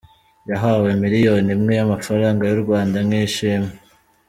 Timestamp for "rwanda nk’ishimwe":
2.63-3.71